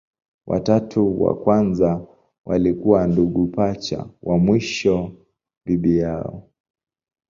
[0.47, 2.07] Watatu wa kwanza
[2.45, 5.11] walikuwa ndugu pacha, wa mwisho
[5.65, 6.49] bibi yao.